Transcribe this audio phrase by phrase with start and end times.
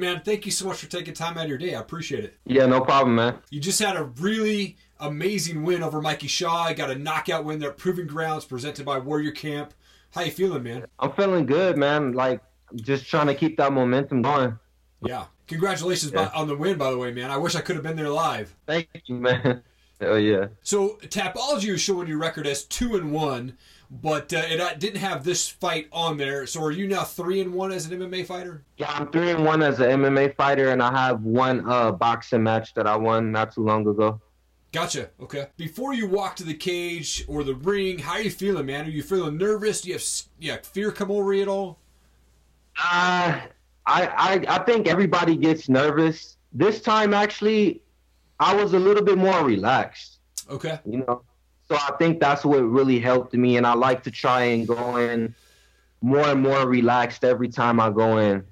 [0.00, 0.22] man.
[0.24, 1.74] Thank you so much for taking time out of your day.
[1.74, 2.38] I appreciate it.
[2.44, 3.38] Yeah, no problem, man.
[3.50, 6.68] You just had a really amazing win over Mikey Shaw.
[6.68, 9.74] You got a knockout win there at Proving Grounds presented by Warrior Camp.
[10.12, 10.86] How you feeling, man?
[10.98, 12.12] I'm feeling good, man.
[12.12, 12.40] Like
[12.76, 14.58] just trying to keep that momentum going.
[15.02, 15.26] Yeah.
[15.46, 16.30] Congratulations yeah.
[16.34, 17.30] on the win, by the way, man.
[17.30, 18.54] I wish I could have been there live.
[18.66, 19.62] Thank you, man.
[20.00, 20.48] Oh yeah.
[20.62, 23.56] So Tapology was showing your record as two and one,
[23.90, 26.46] but uh, it uh, didn't have this fight on there.
[26.46, 28.64] So are you now three and one as an MMA fighter?
[28.78, 32.42] Yeah, I'm three and one as an MMA fighter, and I have one uh, boxing
[32.42, 34.20] match that I won not too long ago.
[34.72, 35.10] Gotcha.
[35.20, 35.48] Okay.
[35.56, 38.86] Before you walk to the cage or the ring, how are you feeling, man?
[38.86, 39.80] Are you feeling nervous?
[39.80, 40.04] Do you have
[40.38, 41.78] yeah fear come over you at all?
[42.78, 43.40] Uh,
[43.86, 46.36] I, I I think everybody gets nervous.
[46.52, 47.82] This time, actually,
[48.40, 50.18] I was a little bit more relaxed.
[50.48, 50.80] Okay.
[50.84, 51.22] You know,
[51.68, 54.96] so I think that's what really helped me, and I like to try and go
[54.96, 55.34] in
[56.00, 58.44] more and more relaxed every time I go in.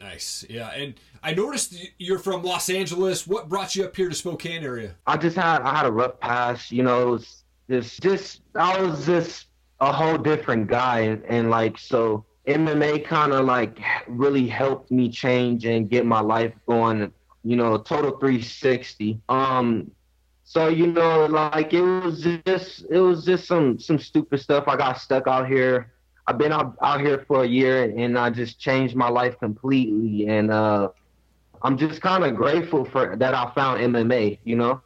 [0.00, 0.44] Nice.
[0.48, 3.26] Yeah, and I noticed you're from Los Angeles.
[3.26, 4.94] What brought you up here to Spokane area?
[5.06, 6.72] I just had I had a rough past.
[6.72, 9.46] You know, it was just just I was just
[9.80, 15.08] a whole different guy, and, and like so MMA kind of like really helped me
[15.10, 17.12] change and get my life going.
[17.46, 19.20] You know, total 360.
[19.28, 19.90] Um,
[20.44, 24.64] so you know, like it was just it was just some some stupid stuff.
[24.66, 25.92] I got stuck out here.
[26.26, 30.26] I've been out, out here for a year and I just changed my life completely.
[30.26, 30.88] And uh,
[31.62, 34.80] I'm just kind of grateful for that I found MMA, you know?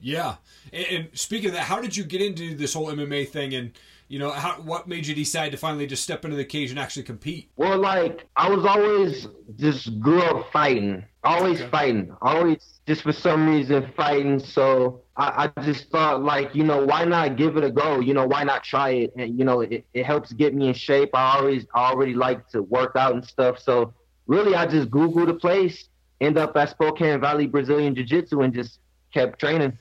[0.00, 0.36] Yeah.
[0.72, 3.54] And, and, speaking of that, how did you get into this whole MMA thing?
[3.54, 3.72] And,
[4.08, 6.78] you know, how, what made you decide to finally just step into the cage and
[6.78, 7.50] actually compete?
[7.56, 9.26] Well, like, I was always
[9.56, 11.70] just grew up fighting, always okay.
[11.70, 14.38] fighting, always just for some reason fighting.
[14.38, 17.98] So I, I, just thought, like, you know, why not give it a go?
[17.98, 19.12] You know, why not try it?
[19.16, 21.10] And, you know, it, it helps get me in shape.
[21.12, 23.58] I always, I already like to work out and stuff.
[23.58, 23.92] So
[24.26, 25.88] really, I just Googled the place
[26.20, 28.78] end up at Spokane Valley Brazilian Jiu Jitsu and just
[29.12, 29.76] kept training.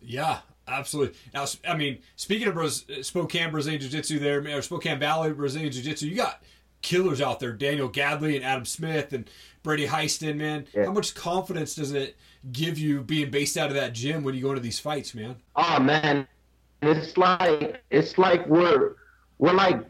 [0.00, 1.16] Yeah, absolutely.
[1.34, 5.72] Now, I mean, speaking of Braz- Spokane Brazilian Jiu Jitsu, there or Spokane Valley Brazilian
[5.72, 6.42] Jiu Jitsu, you got
[6.82, 9.28] killers out there: Daniel Gadley and Adam Smith and
[9.62, 10.36] Brady Hiestand.
[10.36, 10.86] Man, yeah.
[10.86, 12.16] how much confidence does it
[12.52, 15.36] give you being based out of that gym when you go into these fights, man?
[15.56, 16.26] Oh man,
[16.82, 18.96] it's like it's like we're
[19.38, 19.86] we're like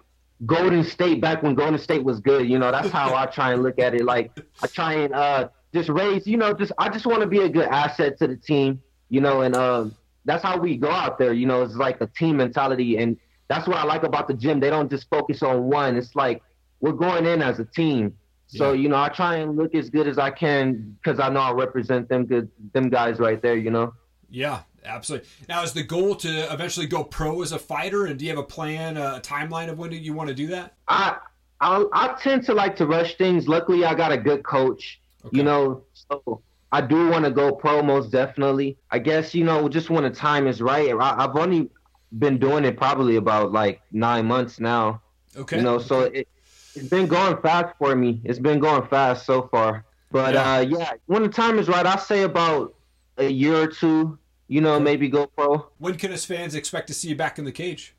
[0.47, 2.49] Golden State back when Golden State was good.
[2.49, 4.05] You know, that's how I try and look at it.
[4.05, 7.41] Like I try and uh just raise, you know, just I just want to be
[7.41, 9.95] a good asset to the team, you know, and um,
[10.25, 11.33] that's how we go out there.
[11.33, 13.17] You know, it's like a team mentality, and
[13.49, 14.61] that's what I like about the gym.
[14.61, 15.97] They don't just focus on one.
[15.97, 16.43] It's like
[16.81, 18.17] we're going in as a team.
[18.47, 18.83] So yeah.
[18.83, 21.53] you know, I try and look as good as I can because I know I
[21.53, 23.57] represent them good, them guys right there.
[23.57, 23.95] You know.
[24.29, 25.29] Yeah, absolutely.
[25.49, 28.39] Now, is the goal to eventually go pro as a fighter, and do you have
[28.39, 30.75] a plan, uh, a timeline of when do you want to do that?
[30.89, 31.17] I
[31.61, 33.49] I, I tend to like to rush things.
[33.49, 35.37] Luckily, I got a good coach Okay.
[35.37, 36.43] You know, so
[36.73, 38.79] I do want to go pro most definitely.
[38.91, 40.95] I guess you know just when the time is right.
[40.99, 41.71] I, have only
[42.19, 45.03] been doing it probably about like nine months now.
[45.37, 45.57] Okay.
[45.57, 46.29] You know, so it,
[46.75, 48.21] it's been going fast for me.
[48.25, 49.85] It's been going fast so far.
[50.11, 50.55] But yeah.
[50.55, 52.75] uh, yeah, when the time is right, I say about
[53.17, 54.19] a year or two.
[54.49, 55.69] You know, maybe go pro.
[55.79, 57.95] When can us fans expect to see you back in the cage?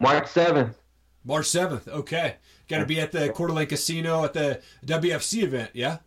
[0.00, 0.78] March seventh.
[1.24, 1.88] March seventh.
[1.88, 2.36] Okay,
[2.68, 5.70] got to be at the Coeur d'Alene Casino at the WFC event.
[5.74, 5.98] Yeah.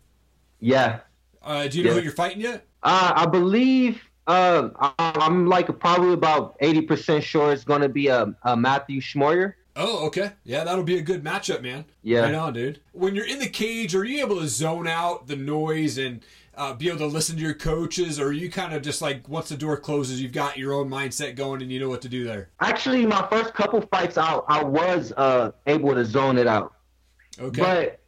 [0.60, 1.02] Yeah.
[1.44, 1.98] Uh, do you know yeah.
[1.98, 2.66] who you're fighting yet?
[2.84, 8.36] Uh, I believe uh, I'm like probably about 80% sure it's going to be a,
[8.44, 9.54] a Matthew Schmoyer.
[9.76, 10.32] Oh, okay.
[10.44, 11.86] Yeah, that'll be a good matchup, man.
[12.02, 12.22] Yeah.
[12.22, 12.82] Right on, dude.
[12.94, 16.26] When you're in the cage, are you able to zone out the noise and
[16.56, 19.30] uh, be able to listen to your coaches, or are you kind of just like
[19.30, 22.10] once the door closes, you've got your own mindset going and you know what to
[22.10, 22.50] do there?
[22.60, 26.74] Actually, my first couple fights out, I was uh, able to zone it out.
[27.40, 27.62] Okay.
[27.62, 28.00] But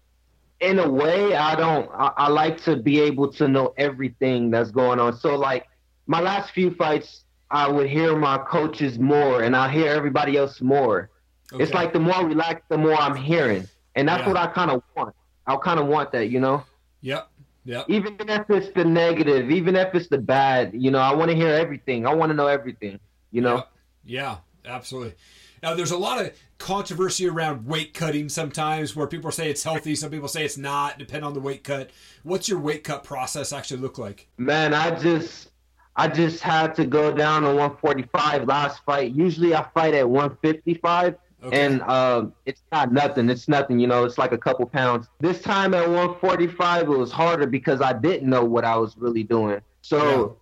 [0.60, 1.90] in a way, I don't.
[1.92, 5.18] I, I, like to be able to know everything that's going on.
[5.18, 5.68] So, like
[6.08, 10.62] my last few fights, I would hear my coaches more, and I hear everybody else
[10.62, 11.10] more.
[11.54, 11.64] Okay.
[11.64, 14.28] It's like the more relaxed, the more I'm hearing, and that's yeah.
[14.28, 15.16] what I kind of want.
[15.48, 16.64] I kind of want that, you know.
[17.02, 17.30] Yep.
[17.66, 17.86] Yep.
[17.88, 21.36] Even if it's the negative, even if it's the bad, you know, I want to
[21.36, 22.06] hear everything.
[22.06, 23.00] I want to know everything.
[23.32, 23.56] You know.
[23.56, 23.70] Yep.
[24.06, 25.16] Yeah, absolutely.
[25.62, 29.96] Now, there's a lot of controversy around weight cutting sometimes where people say it's healthy,
[29.96, 31.90] some people say it's not, depending on the weight cut.
[32.24, 34.28] What's your weight cut process actually look like?
[34.38, 35.50] Man, I just
[35.96, 39.14] I just had to go down to 145 last fight.
[39.14, 41.16] Usually I fight at 155.
[41.42, 41.66] Okay.
[41.66, 43.30] And um, it's not nothing.
[43.30, 44.04] It's nothing, you know.
[44.04, 45.08] It's like a couple pounds.
[45.20, 49.24] This time at 145, it was harder because I didn't know what I was really
[49.24, 49.62] doing.
[49.82, 50.38] So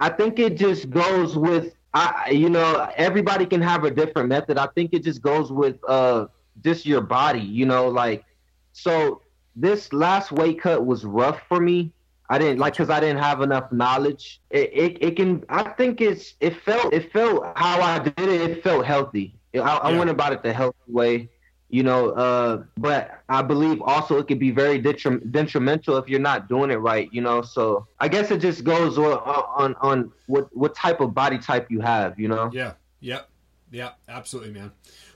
[0.00, 0.06] yeah.
[0.06, 4.58] I think it just goes with I, you know, everybody can have a different method.
[4.58, 6.26] I think it just goes with uh,
[6.62, 8.24] just your body, you know, like,
[8.72, 9.22] so
[9.56, 11.92] this last weight cut was rough for me.
[12.30, 14.40] I didn't like because I didn't have enough knowledge.
[14.50, 18.40] It, it it can I think it's it felt it felt how I did it.
[18.50, 19.38] It felt healthy.
[19.54, 19.98] I, I Yeah.
[19.98, 21.28] went about it the healthy way,
[21.74, 22.10] you know.
[22.10, 26.70] Uh, but I believe also it could be very detrim- detrimental if you're not doing
[26.70, 27.42] it right, you know.
[27.42, 31.72] So I guess it just goes on on, on what what type of body type
[31.72, 32.48] you have, you know.
[32.54, 32.74] Yeah.
[33.00, 33.28] Yep.
[33.72, 33.90] Yeah.
[34.08, 34.70] Absolutely, man.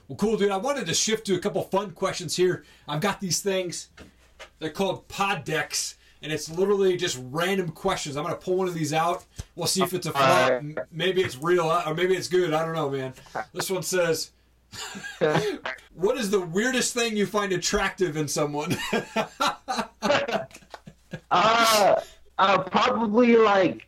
[0.09, 0.51] Well, cool, dude.
[0.51, 2.65] I wanted to shift to a couple fun questions here.
[2.89, 3.87] I've got these things.
[4.59, 8.17] They're called pod decks, and it's literally just random questions.
[8.17, 9.23] I'm gonna pull one of these out.
[9.55, 10.61] We'll see if it's a flop.
[10.91, 12.51] Maybe it's real, uh, or maybe it's good.
[12.53, 13.13] I don't know, man.
[13.53, 14.31] This one says,
[15.93, 18.77] "What is the weirdest thing you find attractive in someone?"
[21.31, 21.99] Uh,
[22.37, 23.87] uh, probably like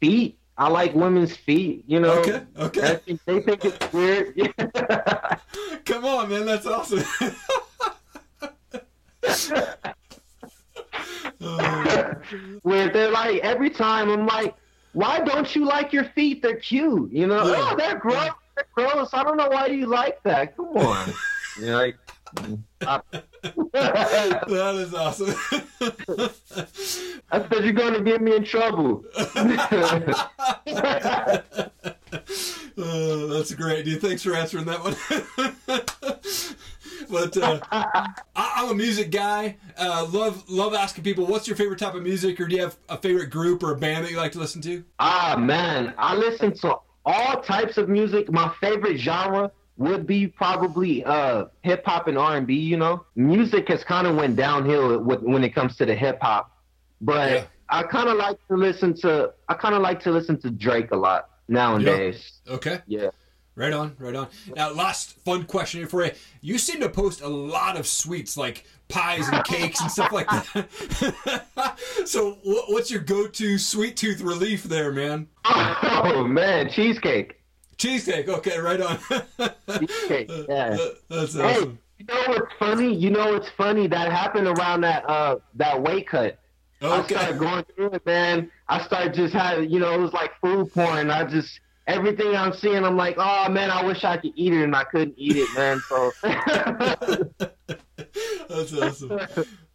[0.00, 0.38] feet.
[0.56, 1.84] I like women's feet.
[1.86, 2.12] You know.
[2.18, 2.42] okay.
[2.58, 3.00] Okay.
[3.06, 4.34] I they think it's weird.
[5.84, 6.44] Come on, man.
[6.46, 7.04] That's awesome.
[12.62, 14.54] Where they're like every time I'm like,
[14.92, 16.42] why don't you like your feet?
[16.42, 17.12] They're cute.
[17.12, 17.46] You know.
[17.46, 17.68] Yeah.
[17.70, 18.30] Oh, they're gross.
[18.58, 19.10] They're gross.
[19.12, 20.56] I don't know why you like that.
[20.56, 21.12] Come on.
[21.60, 21.96] You're like.
[22.82, 23.00] I,
[23.72, 25.34] that is awesome.
[27.30, 29.02] I said you're going to get me in trouble.
[29.16, 29.24] Uh,
[33.32, 34.02] that's great, dude.
[34.02, 34.94] Thanks for answering that one.
[37.10, 39.56] but uh, I, I'm a music guy.
[39.78, 42.76] Uh, love love asking people, "What's your favorite type of music?" Or do you have
[42.90, 44.84] a favorite group or a band that you like to listen to?
[44.98, 46.76] Ah man, I listen to
[47.08, 48.30] all types of music.
[48.30, 52.54] My favorite genre would be probably uh hip hop and R and B.
[52.54, 56.18] You know, music has kind of went downhill with, when it comes to the hip
[56.20, 56.44] hop,
[57.00, 57.44] but Yeah.
[57.70, 60.90] I kind of like to listen to I kind of like to listen to Drake
[60.90, 62.40] a lot nowadays.
[62.48, 63.10] Okay, Yeah.
[63.58, 64.28] Right on, right on.
[64.54, 66.12] Now, last fun question here for you.
[66.40, 70.28] You seem to post a lot of sweets, like pies and cakes and stuff like
[70.28, 71.76] that.
[72.06, 75.26] so, what's your go-to sweet tooth relief there, man?
[75.44, 77.40] Oh man, cheesecake.
[77.76, 78.28] Cheesecake.
[78.28, 78.98] Okay, right on.
[79.78, 80.30] Cheesecake.
[80.48, 80.76] Yeah.
[81.08, 81.60] That's Hey,
[81.98, 82.94] you know what's funny?
[82.94, 83.88] You know what's funny?
[83.88, 86.38] That happened around that uh that weight cut.
[86.80, 88.52] I started going through it, man.
[88.68, 91.10] I started just having, you know, it was like food porn.
[91.10, 91.58] I just
[91.88, 94.84] everything I'm seeing, I'm like, oh man, I wish I could eat it, and I
[94.84, 95.80] couldn't eat it, man.
[95.88, 96.12] So
[98.48, 99.18] That's awesome.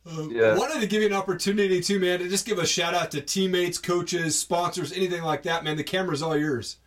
[0.06, 0.58] Um, Yeah.
[0.58, 3.22] Wanted to give you an opportunity too, man, to just give a shout out to
[3.22, 5.78] teammates, coaches, sponsors, anything like that, man.
[5.78, 6.78] The camera's all yours.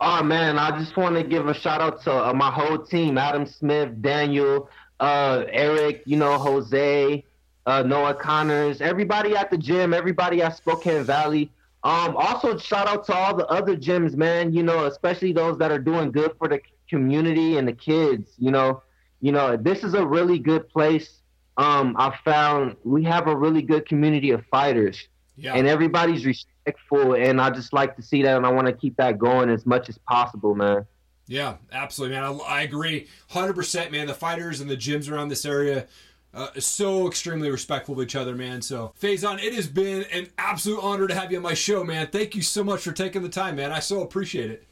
[0.00, 3.16] Oh man, I just want to give a shout out to uh, my whole team:
[3.16, 4.68] Adam Smith, Daniel,
[5.00, 7.24] uh, Eric, you know, Jose,
[7.66, 11.50] uh, Noah Connors, everybody at the gym, everybody at Spokane Valley.
[11.84, 14.52] Um, also shout out to all the other gyms, man.
[14.54, 18.32] You know, especially those that are doing good for the community and the kids.
[18.38, 18.82] You know,
[19.20, 21.20] you know, this is a really good place.
[21.56, 25.54] Um, I found we have a really good community of fighters Yeah.
[25.54, 28.96] and everybody's respectful and i just like to see that and i want to keep
[28.96, 30.84] that going as much as possible man
[31.28, 32.24] Yeah, absolutely, man.
[32.24, 34.06] I, I agree, hundred percent, man.
[34.08, 35.86] The fighters and the gyms around this area.
[36.34, 38.60] Uh, so extremely respectful of each other, man.
[38.60, 42.08] So, Faison, it has been an absolute honor to have you on my show, man.
[42.08, 43.70] Thank you so much for taking the time, man.
[43.70, 44.64] I so appreciate it.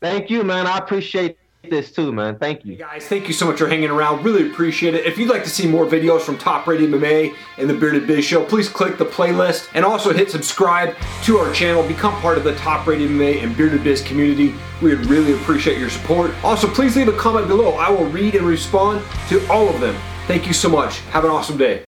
[0.00, 1.38] thank you man i appreciate
[1.70, 4.22] this too man thank you Guys, thank you so much for hanging around.
[4.22, 5.06] Really appreciate it.
[5.06, 8.22] If you'd like to see more videos from Top Rated MMA and the Bearded Biz
[8.24, 11.82] Show, please click the playlist and also hit subscribe to our channel.
[11.82, 14.54] Become part of the Top Rated MMA and Bearded Biz community.
[14.82, 16.32] We would really appreciate your support.
[16.44, 17.74] Also, please leave a comment below.
[17.76, 19.96] I will read and respond to all of them.
[20.26, 21.00] Thank you so much.
[21.12, 21.82] Have an awesome day.